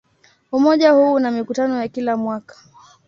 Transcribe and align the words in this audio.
Umoja 0.51 0.91
huu 0.91 1.13
una 1.13 1.31
mikutano 1.31 1.79
ya 1.81 1.87
kila 1.87 2.17
mwaka. 2.17 2.55